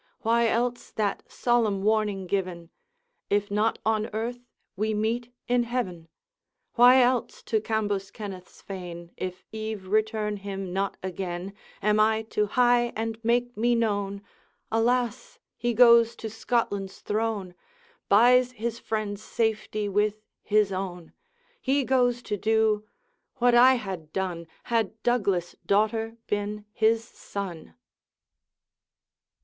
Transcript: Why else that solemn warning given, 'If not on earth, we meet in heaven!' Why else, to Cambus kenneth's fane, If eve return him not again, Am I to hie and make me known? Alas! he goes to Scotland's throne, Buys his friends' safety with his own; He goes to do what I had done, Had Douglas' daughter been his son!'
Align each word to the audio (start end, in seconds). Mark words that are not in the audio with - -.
Why 0.21 0.47
else 0.47 0.89
that 0.93 1.21
solemn 1.31 1.83
warning 1.83 2.25
given, 2.25 2.71
'If 3.29 3.51
not 3.51 3.77
on 3.85 4.07
earth, 4.13 4.47
we 4.75 4.95
meet 4.95 5.31
in 5.47 5.61
heaven!' 5.61 6.07
Why 6.73 7.03
else, 7.03 7.43
to 7.43 7.61
Cambus 7.61 8.09
kenneth's 8.09 8.63
fane, 8.63 9.11
If 9.15 9.45
eve 9.51 9.85
return 9.89 10.37
him 10.37 10.73
not 10.73 10.97
again, 11.03 11.53
Am 11.83 11.99
I 11.99 12.23
to 12.31 12.47
hie 12.47 12.93
and 12.95 13.23
make 13.23 13.55
me 13.55 13.75
known? 13.75 14.23
Alas! 14.71 15.37
he 15.55 15.75
goes 15.75 16.15
to 16.15 16.31
Scotland's 16.31 17.01
throne, 17.01 17.53
Buys 18.09 18.53
his 18.53 18.79
friends' 18.79 19.21
safety 19.21 19.87
with 19.87 20.23
his 20.41 20.71
own; 20.71 21.13
He 21.61 21.83
goes 21.83 22.23
to 22.23 22.37
do 22.37 22.87
what 23.35 23.53
I 23.53 23.75
had 23.75 24.11
done, 24.11 24.47
Had 24.63 24.99
Douglas' 25.03 25.55
daughter 25.67 26.17
been 26.25 26.65
his 26.71 27.03
son!' 27.03 27.75